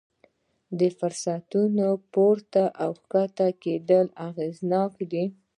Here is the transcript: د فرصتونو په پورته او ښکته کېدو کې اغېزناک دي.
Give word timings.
د 0.79 0.81
فرصتونو 0.97 1.87
په 1.97 1.99
پورته 2.13 2.63
او 2.83 2.91
ښکته 3.01 3.47
کېدو 3.63 3.99
کې 4.07 4.15
اغېزناک 4.27 4.93
دي. 5.11 5.25